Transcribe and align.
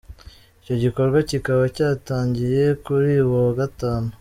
Icyo 0.61 0.75
gikorwa 0.83 1.17
kikaba 1.29 1.63
cyatangiye 1.75 2.63
kuri 2.83 3.03
uyu 3.11 3.25
wa 3.33 3.51
Gatanu. 3.59 4.09